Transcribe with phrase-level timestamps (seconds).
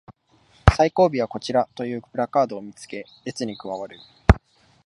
[0.75, 3.99] 最後尾はこちらというプラカードを見つけ列に加わる